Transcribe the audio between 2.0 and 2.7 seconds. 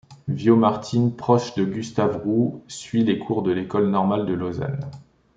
Roud,